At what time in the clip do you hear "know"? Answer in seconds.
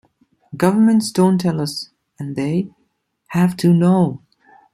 3.71-4.23